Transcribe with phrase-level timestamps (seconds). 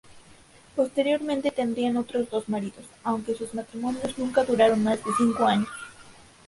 [0.75, 5.69] Posteriormente tendría otros dos maridos, aunque sus matrimonios nunca duraron más de cinco años.